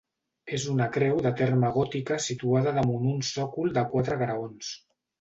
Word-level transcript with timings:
És 0.57 0.63
una 0.75 0.87
creu 0.95 1.19
de 1.25 1.33
terme 1.43 1.71
gòtica 1.77 2.19
situada 2.31 2.75
damunt 2.81 3.07
un 3.13 3.23
sòcol 3.31 3.79
de 3.81 3.89
quatre 3.97 4.23
graons. 4.27 4.77